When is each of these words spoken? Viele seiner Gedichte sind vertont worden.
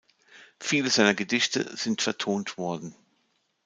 Viele 0.59 0.89
seiner 0.89 1.13
Gedichte 1.13 1.77
sind 1.77 2.01
vertont 2.01 2.57
worden. 2.57 2.95